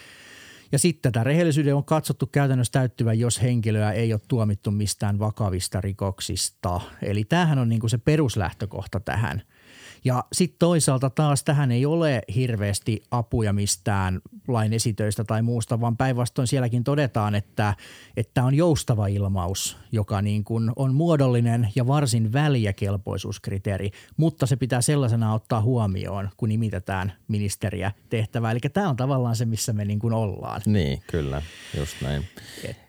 [0.73, 5.81] ja sitten tätä rehellisyyden on katsottu käytännössä täyttyvän, jos henkilöä ei ole tuomittu mistään vakavista
[5.81, 6.81] rikoksista.
[7.03, 9.43] Eli tämähän on niin kuin se peruslähtökohta tähän–
[10.05, 15.97] ja sitten toisaalta taas tähän ei ole hirveästi apuja mistään lain esitöistä tai muusta, vaan
[15.97, 17.75] päinvastoin sielläkin todetaan, että,
[18.17, 24.57] että on joustava ilmaus, joka niin kuin on muodollinen ja varsin väliä kelpoisuuskriteeri, mutta se
[24.57, 28.51] pitää sellaisena ottaa huomioon, kun nimitetään ministeriä tehtävää.
[28.51, 30.61] Eli tämä on tavallaan se, missä me niin kuin ollaan.
[30.67, 31.43] Niin, kyllä,
[31.79, 32.25] just näin.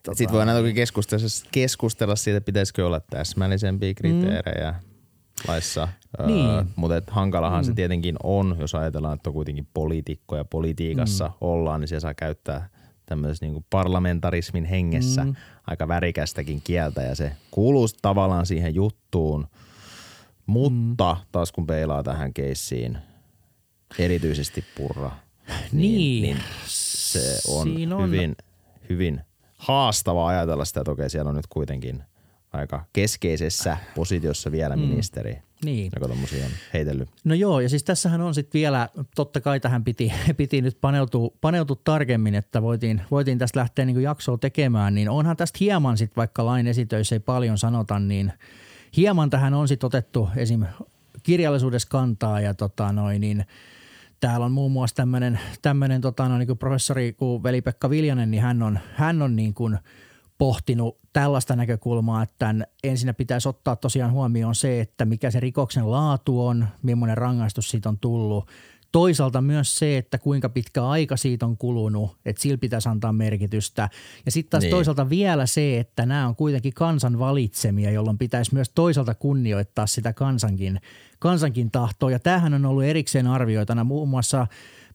[0.03, 0.17] tota...
[0.17, 4.71] Sitten voidaan toki keskustella, keskustella siitä, pitäisikö olla täsmällisempiä kriteerejä.
[4.71, 4.91] Mm
[5.47, 5.87] laissa,
[6.25, 6.49] niin.
[6.49, 7.65] öö, mutta hankalahan mm.
[7.65, 11.33] se tietenkin on, jos ajatellaan, että on kuitenkin poliitikko ja politiikassa mm.
[11.41, 12.69] ollaan, niin se saa käyttää
[13.05, 15.35] tämmöisessä niin parlamentarismin hengessä mm.
[15.67, 19.47] aika värikästäkin kieltä ja se kuuluu tavallaan siihen juttuun,
[20.45, 21.25] mutta mm.
[21.31, 22.97] taas kun peilaa tähän keissiin,
[23.99, 25.11] erityisesti purra,
[25.71, 26.21] niin, niin.
[26.23, 28.35] niin se on, on hyvin,
[28.89, 29.21] hyvin
[29.57, 32.03] haastava ajatella sitä, että okei siellä on nyt kuitenkin–
[32.53, 34.81] aika keskeisessä positiossa vielä mm.
[34.81, 35.91] ministeri, niin.
[35.95, 37.09] joka tuommoisia on heitellyt.
[37.23, 41.29] No joo, ja siis tässähän on sitten vielä, totta kai tähän piti, piti nyt paneutua,
[41.41, 46.15] paneutua tarkemmin, että voitiin, voitiin tästä lähteä niin jaksoa tekemään, niin onhan tästä hieman sitten,
[46.15, 48.33] vaikka lain esitöissä ei paljon sanota, niin
[48.97, 50.65] hieman tähän on sitten otettu esim.
[51.23, 53.45] kirjallisuudessa kantaa ja tota noin, niin
[54.19, 54.95] täällä on muun muassa
[55.61, 59.77] tämmöinen, tota noin, niin professori kuin Veli-Pekka Viljanen, niin hän on, hän on niin kuin–
[60.41, 66.45] pohtinut tällaista näkökulmaa, että ensinnä pitäisi ottaa tosiaan huomioon se, että mikä se rikoksen laatu
[66.45, 68.47] on, millainen rangaistus siitä on tullut.
[68.91, 73.89] Toisaalta myös se, että kuinka pitkä aika siitä on kulunut, että sillä pitäisi antaa merkitystä.
[74.25, 74.71] Ja sitten taas niin.
[74.71, 80.13] toisaalta vielä se, että nämä on kuitenkin kansan valitsemia, jolloin pitäisi myös toisaalta kunnioittaa sitä
[80.13, 80.81] kansankin,
[81.19, 82.11] kansankin tahtoa.
[82.11, 84.47] Ja tämähän on ollut erikseen arvioitana muun muassa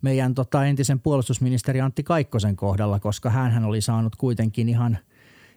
[0.02, 4.98] meidän tota, entisen puolustusministeri Antti Kaikkosen kohdalla, koska hän oli saanut kuitenkin ihan–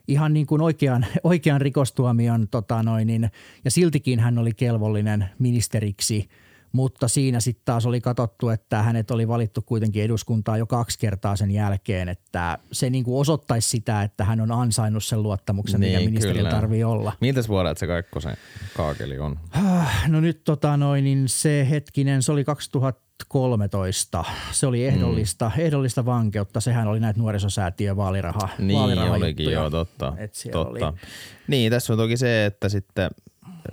[0.10, 3.32] ihan niin kuin oikean, oikean rikostuomion tota noin, niin,
[3.65, 6.30] ja siltikin hän oli kelvollinen ministeriksi,
[6.72, 11.36] mutta siinä sitten taas oli katsottu, että hänet oli valittu kuitenkin eduskuntaa jo kaksi kertaa
[11.36, 16.00] sen jälkeen, että se niin kuin osoittaisi sitä, että hän on ansainnut sen luottamuksen, niin,
[16.00, 17.13] mikä ministerillä tarvii olla.
[17.22, 18.38] Miltä vuodet se Kaikkosen
[18.78, 19.39] kaakeli on?
[20.08, 24.23] No nyt tota noin, niin se hetkinen, se oli 2000 2013.
[24.51, 25.62] Se oli ehdollista, mm.
[25.62, 26.60] ehdollista vankeutta.
[26.60, 30.13] Sehän oli näitä nuorisosäätiön vaaliraha Niin olikin, joo, totta.
[30.51, 30.88] totta.
[30.88, 30.99] Oli.
[31.47, 33.10] Niin, tässä on toki se, että sitten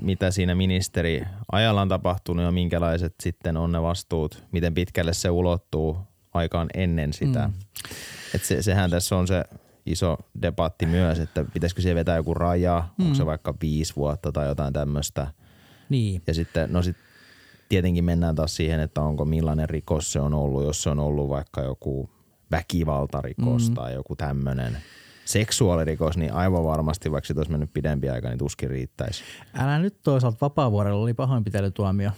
[0.01, 5.31] mitä siinä ministeri ajalla on tapahtunut ja minkälaiset sitten on ne vastuut, miten pitkälle se
[5.31, 5.99] ulottuu
[6.35, 7.49] aikaan ennen sitä.
[7.49, 7.55] Mm.
[8.35, 9.45] Et se, sehän tässä on se
[9.87, 13.05] iso debatti myös, että pitäisikö se vetää joku raja, mm.
[13.05, 13.27] onko se mm.
[13.27, 15.27] vaikka viisi vuotta tai jotain tämmöistä.
[15.89, 16.23] Niin.
[16.27, 16.97] Ja sitten, no sit
[17.69, 21.29] tietenkin mennään taas siihen, että onko millainen rikos se on ollut, jos se on ollut
[21.29, 22.11] vaikka joku
[22.51, 23.75] väkivaltarikos mm.
[23.75, 24.79] tai joku tämmöinen.
[25.25, 29.25] seksuaalirikos, niin aivan varmasti, vaikka siitä olisi mennyt pidempi aika, niin tuskin riittäisi.
[29.55, 32.11] Älä nyt toisaalta vapaavuorella oli pahoinpitelytuomio.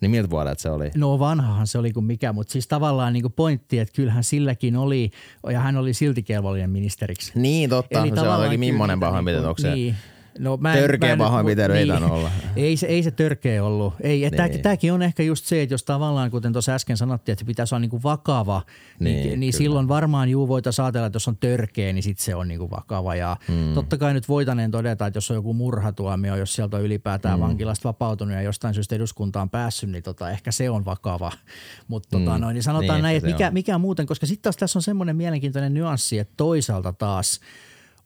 [0.00, 0.90] Niin miltä vuodelta se oli?
[0.94, 4.76] No vanhahan se oli kuin mikä, mutta siis tavallaan niin kuin pointti, että kyllähän silläkin
[4.76, 5.10] oli,
[5.50, 7.32] ja hän oli silti kelvollinen ministeriksi.
[7.34, 8.00] Niin, totta.
[8.00, 9.96] Eli se on jotenkin millainen pahoinpitely, niinku- onko se niin.
[10.38, 12.02] No, mä en- törkeä pahoinpitely ei niin.
[12.04, 12.30] olla.
[12.56, 13.94] Ei se, ei se törkeä ollut.
[14.00, 14.32] Ei, niin.
[14.50, 14.62] Niin.
[14.62, 17.74] Tämäkin on ehkä just se, että jos tavallaan, kuten tuossa äsken sanottiin, että se pitäisi
[17.74, 18.62] olla niinku vakava,
[19.00, 22.34] niin, Niin, niin, silloin varmaan juu voitaisiin ajatella, että jos on törkeä, niin sitten se
[22.34, 23.14] on niinku vakava.
[23.14, 23.74] Ja mm.
[23.74, 27.42] totta kai nyt voitaneen todeta, että jos on joku murhatuomio, jos sieltä on ylipäätään mm.
[27.42, 31.32] vankilasta vapautunut ja jostain syystä eduskuntaan päässyt, niin tota, ehkä se on vakava.
[31.88, 32.40] Mutta tota, Mm.
[32.40, 33.52] noin, niin sanotaan Niin, näin, että mikä, on.
[33.54, 37.40] mikä muuten, koska sitten taas tässä on semmoinen mielenkiintoinen nyanssi, että toisaalta taas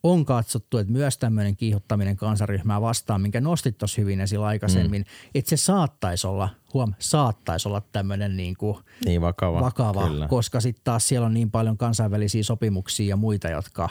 [0.03, 5.29] on katsottu, että myös tämmöinen kiihottaminen kansaryhmää vastaan, minkä nostit tuossa hyvin esillä aikaisemmin, mm.
[5.35, 9.61] että se saattaisi olla, huom, saattaisi olla tämmöinen niin kuin Niin vakava.
[9.61, 10.27] vakava, Kyllä.
[10.27, 13.89] koska sitten taas siellä on niin paljon kansainvälisiä sopimuksia ja muita, jotka,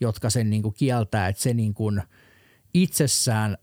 [0.00, 2.02] jotka sen niin kuin kieltää, että se niin kuin
[2.74, 3.56] itsessään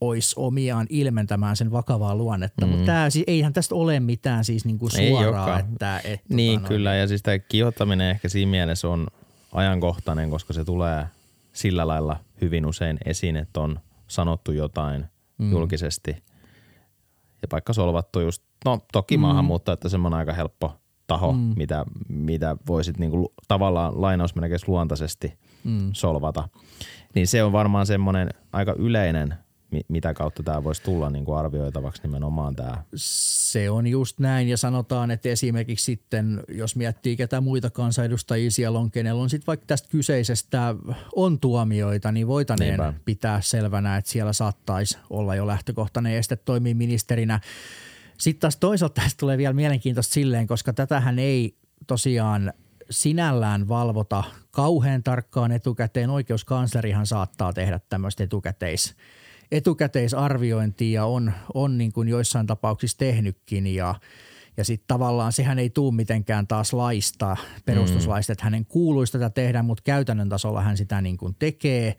[0.00, 2.66] olisi omiaan ilmentämään sen vakavaa luonnetta.
[2.66, 2.70] Mm.
[2.72, 5.44] Mutta tää, siis, eihän tästä ole mitään siis niin kuin Ei suoraa.
[5.44, 5.72] olekaan.
[5.72, 6.94] että, et, Niin, tota, kyllä.
[6.94, 9.06] Ja siis tämä kiihottaminen ehkä siinä mielessä on
[9.52, 11.06] ajankohtainen, koska se tulee
[11.52, 15.06] sillä lailla hyvin usein esiin, että on sanottu jotain
[15.38, 15.50] mm.
[15.50, 16.10] julkisesti.
[17.42, 19.20] Ja vaikka solvattu just, no toki mm.
[19.20, 20.74] maahanmuutto, että semmoinen aika helppo
[21.06, 21.52] taho, mm.
[21.56, 25.90] mitä, mitä voisit niinku tavallaan lainausmerkeissä luontaisesti mm.
[25.92, 26.48] solvata.
[27.14, 29.34] Niin se on varmaan semmoinen aika yleinen,
[29.88, 35.10] mitä kautta tämä voisi tulla niinku arvioitavaksi nimenomaan tämä Se on just näin ja sanotaan,
[35.10, 39.88] että esimerkiksi sitten, jos miettii ketä muita kansanedustajia siellä on, kenellä on sitten vaikka tästä
[39.88, 40.74] kyseisestä
[41.16, 42.92] on tuomioita, niin voitaneen Niinpä.
[43.04, 47.40] pitää selvänä, että siellä saattaisi olla jo lähtökohtainen este toimia ministerinä.
[48.18, 51.56] Sitten taas toisaalta tästä tulee vielä mielenkiintoista silleen, koska tätähän ei
[51.86, 52.52] tosiaan
[52.90, 56.10] sinällään valvota kauhean tarkkaan etukäteen.
[56.10, 58.94] Oikeuskanslerihan saattaa tehdä tämmöistä etukäteis,
[59.52, 63.94] etukäteisarviointia on, on niin kuin joissain tapauksissa tehnytkin ja
[64.56, 69.62] ja sitten tavallaan sehän ei tule mitenkään taas laista, perustuslaista, että hänen kuuluisi tätä tehdä,
[69.62, 71.96] mutta käytännön tasolla hän sitä niin kuin tekee.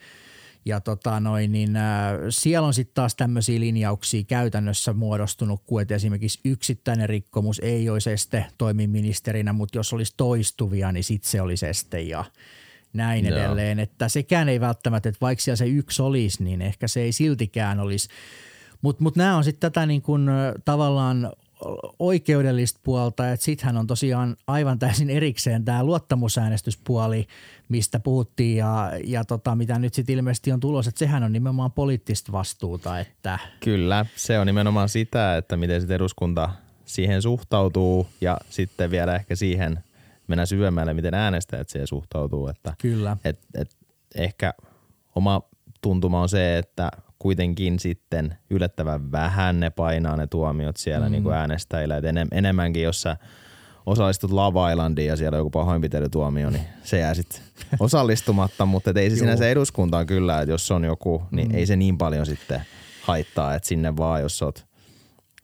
[0.66, 5.96] Ja tota noin, niin äh, siellä on sitten taas tämmöisiä linjauksia käytännössä muodostunut, kuin että
[5.96, 11.42] esimerkiksi yksittäinen rikkomus ei olisi este toimia ministerinä, mutta jos olisi toistuvia, niin sitten se
[11.42, 12.26] olisi este ja
[12.94, 13.38] näin Joo.
[13.38, 13.80] edelleen.
[13.80, 17.80] Että sekään ei välttämättä, että vaikka siellä se yksi olisi, niin ehkä se ei siltikään
[17.80, 18.10] olisi.
[18.82, 20.30] Mutta mut nämä on sitten tätä niin kun,
[20.66, 21.32] tavallaan
[22.00, 27.28] oikeudellista puolta, että sittenhän on tosiaan aivan täysin erikseen tämä luottamusäänestyspuoli,
[27.70, 31.72] mistä puhuttiin ja, ja tota, mitä nyt sitten ilmeisesti on tulos, että sehän on nimenomaan
[31.72, 36.50] poliittista vastuuta, että Kyllä, se on nimenomaan sitä, että miten sit eduskunta
[36.86, 39.84] siihen suhtautuu ja sitten vielä ehkä siihen
[40.32, 42.48] mennä syvemmälle, miten äänestäjät siihen suhtautuu.
[42.48, 43.18] Että kyllä.
[43.26, 43.78] et, et
[44.16, 44.54] ehkä
[45.16, 45.42] oma
[45.82, 51.12] tuntuma on se, että kuitenkin sitten yllättävän vähän ne painaa ne tuomiot siellä mm.
[51.12, 51.98] niin kuin äänestäjillä.
[51.98, 53.18] Et enem, enemmänkin, jos sä
[53.86, 57.42] osallistut Lava Islandiin ja siellä on joku pahoinpitelytuomio, niin se jää sitten
[57.80, 61.56] osallistumatta, mutta et ei se sinänsä eduskuntaan kyllä, että jos on joku, niin mm.
[61.56, 62.62] ei se niin paljon sitten
[63.02, 64.66] haittaa, että sinne vaan, jos oot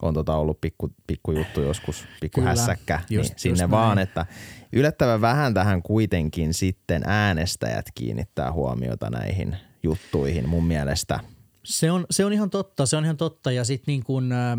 [0.02, 3.70] on tota ollut pikku, pikku juttu joskus, pikku Kyllä, hässäkkä, just- niin just sinne näin.
[3.70, 4.26] vaan, että
[4.72, 11.20] yllättävän vähän tähän kuitenkin sitten äänestäjät kiinnittää huomiota näihin juttuihin mun mielestä.
[11.64, 14.58] Se on, se on ihan totta, se on ihan totta ja sitten niin kun, äh,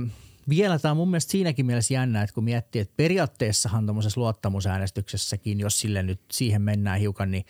[0.50, 5.60] vielä tämä on mun mielestä siinäkin mielessä jännä, että kun miettii, että periaatteessahan tuommoisessa luottamusäänestyksessäkin,
[5.60, 7.46] jos sille nyt siihen mennään hiukan, niin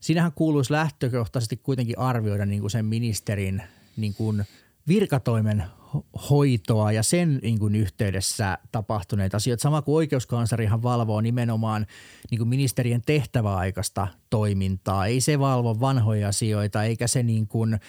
[0.00, 3.62] siinähän kuuluisi lähtökohtaisesti kuitenkin arvioida niin kuin sen ministerin
[3.96, 4.44] niin kuin
[4.88, 9.62] virkatoimen ho- hoitoa ja sen niin kuin yhteydessä tapahtuneita asioita.
[9.62, 11.86] Sama kuin oikeuskanslerihan valvoo nimenomaan
[12.30, 15.06] niin kuin ministerien tehtäväaikaista toimintaa.
[15.06, 17.80] Ei se valvo vanhoja asioita eikä se niin kuin,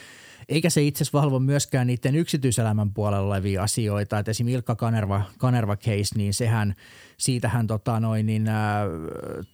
[0.49, 4.19] eikä se itse asiassa valvo myöskään niiden yksityiselämän puolella olevia asioita.
[4.19, 6.75] Et esimerkiksi Ilkka Kanerva, Kanerva case, niin sehän,
[7.19, 8.55] siitähän tota noin, niin, äh,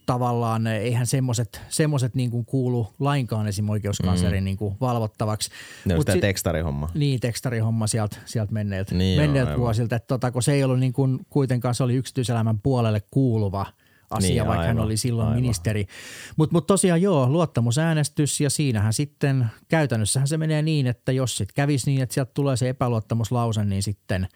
[0.05, 4.45] tavallaan eihän semmoiset, semmoset niin kuin kuulu lainkaan esimerkiksi oikeuskanslerin mm.
[4.45, 5.49] niin kuin valvottavaksi.
[5.85, 6.89] Ne on Mut sitä si- tekstarihomma.
[6.93, 9.95] niin, tekstarihomma sieltä, sieltä menneiltä, Niin niin joo, vuosilta.
[9.95, 13.65] Että tota, kun se ei ollut niin kuin, kuitenkaan, se oli yksityiselämän puolelle kuuluva
[14.09, 15.41] asia, Niin, vaikka hän aivan, oli silloin aivan.
[15.41, 15.85] ministeri.
[16.35, 21.55] Mutta mut tosiaan joo, luottamusäänestys ja siinähän sitten käytännössähän se menee niin, että jos sitten
[21.55, 24.27] kävisi niin, että sieltä tulee se epäluottamuslause, niin sitten,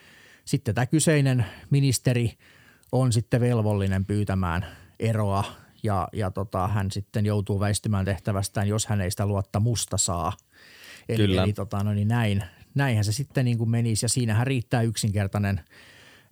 [0.45, 2.33] sitten tämä kyseinen ministeri
[2.91, 4.65] on sitten velvollinen pyytämään
[4.99, 5.43] eroa
[5.83, 10.33] ja, ja tota, hän sitten joutuu väistymään tehtävästään, jos hän ei sitä luottamusta saa.
[11.09, 11.43] Eli, Kyllä.
[11.43, 12.43] eli tota, no niin näin,
[12.75, 15.61] näinhän se sitten niin kuin menisi ja siinähän riittää yksinkertainen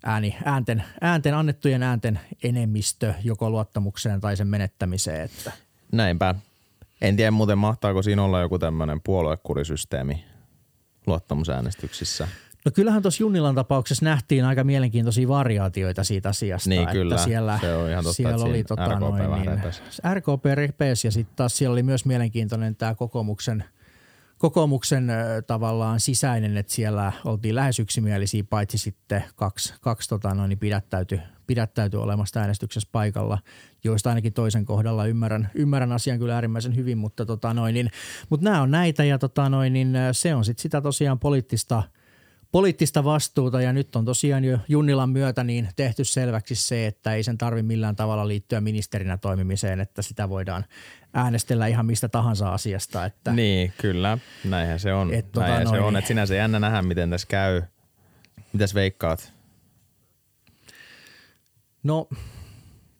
[0.03, 5.21] ääni, äänten, äänten, annettujen äänten enemmistö joko luottamukseen tai sen menettämiseen.
[5.21, 5.51] Että.
[5.91, 6.35] Näinpä.
[7.01, 10.25] En tiedä muuten mahtaako siinä olla joku tämmöinen puoluekurisysteemi
[11.07, 12.27] luottamusäänestyksissä.
[12.67, 16.69] No kyllähän tuossa Junnilan tapauksessa nähtiin aika mielenkiintoisia variaatioita siitä asiasta.
[16.69, 17.17] Niin, että kyllä.
[17.17, 20.13] Siellä, Se on ihan totta, siellä että oli tota, RKP noin, niin.
[20.13, 23.63] RKP repesi ja sitten taas siellä oli myös mielenkiintoinen tämä kokoomuksen,
[24.37, 25.11] kokoomuksen
[25.47, 31.19] tavallaan sisäinen, että siellä oltiin lähes yksimielisiä, paitsi sitten kaksi, kaksi tota, noin, niin pidättäytyi,
[31.47, 33.37] pidättäytyi olemasta äänestyksessä paikalla,
[33.83, 37.89] joista ainakin toisen kohdalla ymmärrän, ymmärrän asian kyllä äärimmäisen hyvin, mutta, tota, noin, niin,
[38.29, 41.83] mutta nämä on näitä ja tota, noin, niin, se on sitten sitä tosiaan poliittista–
[42.51, 47.23] poliittista vastuuta ja nyt on tosiaan jo Junnilan myötä niin tehty selväksi se, että ei
[47.23, 50.65] sen tarvi millään tavalla liittyä ministerinä toimimiseen, että sitä voidaan
[51.13, 53.05] äänestellä ihan mistä tahansa asiasta.
[53.05, 54.17] Että Niin, kyllä.
[54.45, 55.13] Näinhän se on.
[55.13, 55.97] Et tota Näinhän se noin, on.
[55.97, 57.61] Että sinänsä jännä nähdä, miten tässä käy.
[58.53, 59.33] Mitäs veikkaat?
[61.83, 62.09] No,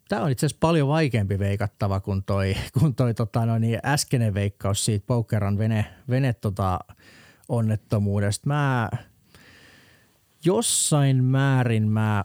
[0.08, 4.34] tämä on itse asiassa paljon vaikeampi veikattava kuin toi, kuin toi tota, no niin, äskeinen
[4.34, 6.78] veikkaus siitä Pokeran vene, vene tota,
[7.48, 8.46] onnettomuudesta.
[8.46, 8.90] Mä
[10.44, 12.24] jossain määrin mä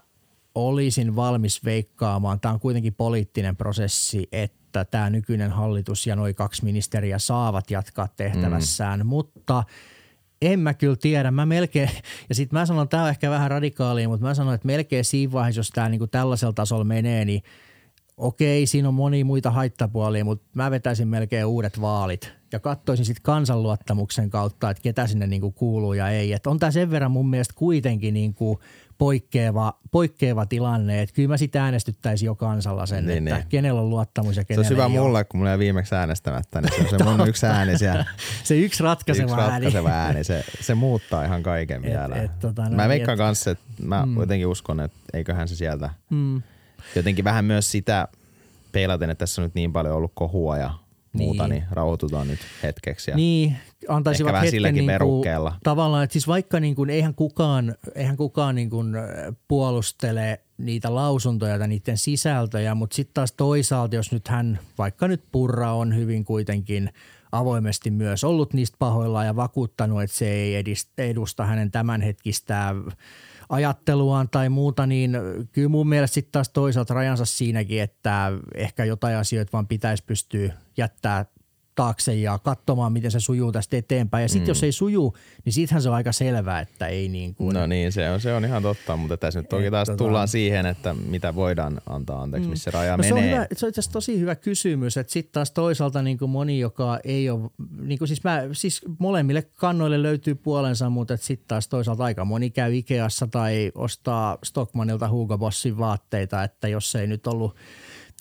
[0.55, 6.63] olisin valmis veikkaamaan, tämä on kuitenkin poliittinen prosessi, että tämä nykyinen hallitus ja noin kaksi
[6.63, 9.05] ministeriä saavat jatkaa tehtävässään, mm.
[9.05, 9.63] mutta
[10.41, 11.31] en mä kyllä tiedä.
[11.31, 11.89] Mä melkein,
[12.29, 15.31] ja sitten mä sanon, tämä on ehkä vähän radikaalia, mutta mä sanon, että melkein siinä
[15.31, 17.43] vaiheessa, jos tämä niinku tällaisella tasolla menee, niin
[18.17, 23.23] okei, siinä on moni muita haittapuolia, mutta mä vetäisin melkein uudet vaalit ja katsoisin sitten
[23.23, 26.33] kansanluottamuksen kautta, että ketä sinne niinku kuuluu ja ei.
[26.33, 28.59] Et on tämä sen verran mun mielestä kuitenkin niinku
[28.97, 33.47] poikkeava, poikkeava tilanne, että kyllä mä sitten äänestyttäisin jo kansalla sen, Niin, että niin.
[33.49, 35.07] kenellä on luottamus ja Se kenellä olisi hyvä ei ole.
[35.07, 38.05] mulle, kun mulla jäi viimeksi äänestämättä, niin se on se mun yksi ääni siellä.
[38.43, 39.51] Se yksi ratkaiseva Yksi ääni.
[39.53, 40.23] ratkaiseva ääni.
[40.23, 42.15] Se, se muuttaa ihan kaiken Et- vielä.
[42.15, 44.17] et tota noin, mä veikkaan et- kanssa, että mä mm.
[44.19, 46.41] jotenkin uskon, että eiköhän se sieltä Mm.
[46.95, 48.07] Jotenkin vähän myös sitä
[48.71, 50.69] peilaten, että tässä on nyt niin paljon ollut kohua ja
[51.13, 51.51] muuta, Niin.
[51.59, 53.11] niin, rauhoitutaan nyt hetkeksi.
[53.11, 55.55] Ja Niin, antaisivat Ehkä vähän hetken silläkin niin kuin, verukkeella.
[55.63, 59.03] tavallaan, että siis vaikka niin kuin, eihän kukaan, eihän kukaan niin kuin, äh,
[59.47, 65.21] puolustele niitä lausuntoja tai niiden sisältöjä, mutta sitten taas toisaalta, jos nyt hän, vaikka nyt
[65.31, 66.89] Purra on hyvin kuitenkin
[67.31, 70.63] avoimesti myös ollut niistä pahoillaan ja vakuuttanut, että se ei
[70.97, 72.75] edusta hänen tämänhetkistä
[73.53, 75.17] ajatteluaan tai muuta, niin
[75.51, 80.53] kyllä mun mielestä sitten taas toisaalta rajansa siinäkin, että ehkä jotain asioita vaan pitäisi pystyä
[80.77, 81.25] jättää
[81.75, 84.21] taakse ja katsomaan, miten se sujuu tästä eteenpäin.
[84.21, 84.49] Ja sitten mm.
[84.49, 85.13] jos ei suju,
[85.45, 87.53] niin sittenhän se on aika selvää, että ei niin kuin.
[87.53, 90.27] No niin, se on, se on ihan totta, mutta tässä nyt toki taas tota- tullaan
[90.27, 93.35] siihen, että mitä voidaan antaa anteeksi, missä se raja No se on, menee.
[93.35, 96.59] hyvä, se on itse asiassa tosi hyvä kysymys, että sitten taas toisaalta niin kuin moni,
[96.59, 101.67] joka ei ole, niin kuin siis, mä, siis molemmille kannoille löytyy puolensa, mutta sitten taas
[101.67, 107.27] toisaalta aika moni käy Ikeassa tai ostaa Stockmanilta Hugo Bossin vaatteita, että jos ei nyt
[107.27, 107.55] ollut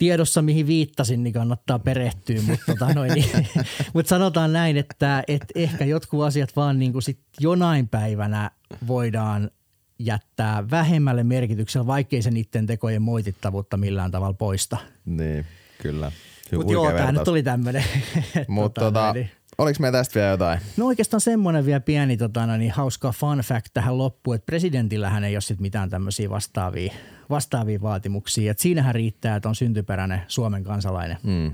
[0.03, 3.49] tiedossa, mihin viittasin, niin kannattaa perehtyä, mutta, tota noin, niin,
[3.95, 8.51] mutta sanotaan näin, että, että ehkä jotkut asiat vaan niin kuin sit jonain päivänä
[8.87, 9.51] voidaan
[9.99, 14.77] jättää vähemmälle merkityksellä, vaikkei se niiden tekojen moitittavuutta millään tavalla poista.
[15.05, 15.47] Niin,
[15.83, 16.13] kyllä.
[16.57, 17.85] Mutta joo, tämä nyt oli tämmöinen.
[18.49, 19.31] Mutta tota, niin.
[19.59, 20.61] oliko meillä tästä vielä jotain?
[20.77, 25.25] No oikeastaan semmoinen vielä pieni tota, no niin, hauska fun fact tähän loppuun, että presidentillähän
[25.25, 26.93] ei ole sit mitään tämmöisiä vastaavia,
[27.33, 28.51] vastaavia vaatimuksia.
[28.51, 31.17] Et siinähän riittää, että on syntyperäinen Suomen kansalainen.
[31.23, 31.53] Mm.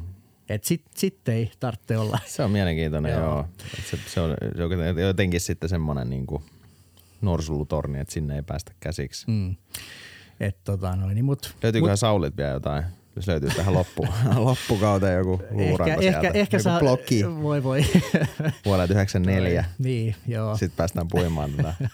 [0.48, 2.18] Et sitten sit ei tarvitse olla.
[2.26, 3.22] Se on mielenkiintoinen, joo.
[3.22, 3.48] joo.
[3.78, 4.36] Et Se, se on
[5.06, 6.42] jotenkin sitten semmoinen niin kuin
[7.20, 9.26] norsulutorni, että sinne ei päästä käsiksi.
[9.28, 9.56] Mm.
[10.40, 12.84] Et, tota, noin, niin, mut, Löytyyköhän mut, Saulit vielä jotain?
[13.16, 16.38] Jos löytyy tähän loppu, loppukauteen joku ehkä, luuranko ehkä, sieltä.
[16.38, 17.84] ehkä joku saa, blokki voi voi.
[18.64, 19.64] vuodelta 94.
[19.78, 20.56] niin, joo.
[20.56, 21.74] Sitten päästään puimaan tätä.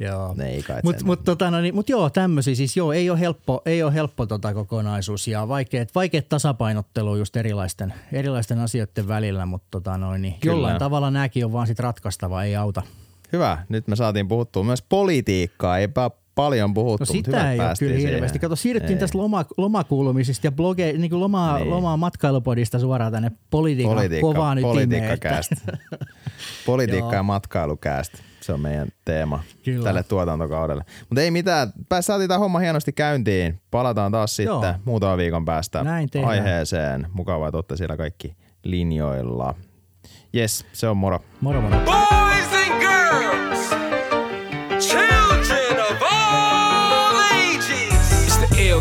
[0.00, 0.34] joo.
[0.36, 3.20] Ne ei kai Mutta mut, tota, no niin, mut joo, tämmöisiä siis joo, ei ole
[3.20, 9.46] helppo, ei ole helppo tota kokonaisuus ja vaikeat, vaikeat tasapainottelu just erilaisten, erilaisten asioiden välillä,
[9.46, 10.54] mutta tota noin, niin Kyllä.
[10.54, 12.82] jollain tavalla nämäkin on vaan sit ratkaistava, ei auta.
[13.32, 17.58] Hyvä, nyt me saatiin puhuttua myös politiikkaa, eipä paljon puhuttu, No mutta sitä hyvä, ei
[17.58, 18.12] ole päästiin kyllä siihen.
[18.14, 18.38] hirveästi.
[18.38, 19.00] Kato, siirryttiin Ei.
[19.00, 21.70] tästä loma, lomakuulumisista ja bloge, niin kuin loma, Niin.
[21.70, 24.78] lomaa matkailupodista suoraan tänne politiikan Politiikka, kovaan ytimeen.
[24.78, 25.52] että- politiikkakääst.
[26.66, 28.12] Politiikka ja matkailukääst.
[28.48, 29.84] Se on meidän teema Kyllä.
[29.84, 30.84] tälle tuotantokaudelle.
[31.08, 33.60] Mutta ei mitään, pääs saatiin tämä homma hienosti käyntiin.
[33.70, 34.74] Palataan taas sitten Joo.
[34.84, 36.30] muutaman viikon päästä Näin tehdään.
[36.30, 37.06] aiheeseen.
[37.12, 39.54] Mukavaa, että olette siellä kaikki linjoilla.
[40.36, 41.20] Yes, se on moro.
[41.40, 41.76] Moro moro.
[41.84, 42.27] Boys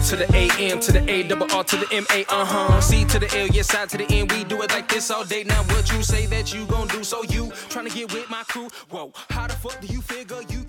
[0.08, 2.80] to the A M to the A double R to the M A uh huh.
[2.80, 4.28] C to the L, yes, I to the N.
[4.28, 5.44] We do it like this all day.
[5.44, 7.04] Now what you say that you gon' do?
[7.04, 8.70] So you tryna get with my crew?
[8.90, 10.64] Whoa, how the fuck do you figure you